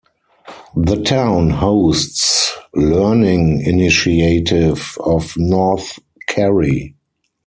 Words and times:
The 0.75 0.99
town 1.03 1.51
hosts 1.51 2.57
Learning 2.73 3.61
Initiative 3.63 4.97
of 4.99 5.31
North 5.37 5.99
Kerry. 6.27 6.95